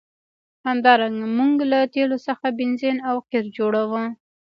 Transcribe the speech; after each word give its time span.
همدارنګه 0.67 1.27
موږ 1.37 1.55
له 1.71 1.79
تیلو 1.93 2.17
څخه 2.27 2.45
بنزین 2.57 2.97
او 3.09 3.15
قیر 3.29 3.45
جوړوو. 3.57 4.03